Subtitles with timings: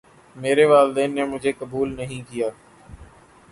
[0.35, 2.49] میرے والدین نے مجھے قبول نہیں کیا